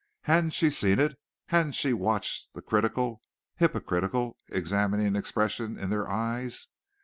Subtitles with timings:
[0.23, 1.15] Hadn't she seen it!
[1.49, 3.21] Hadn't she watched the critical,
[3.57, 6.69] hypocritical, examining expressions in their eyes!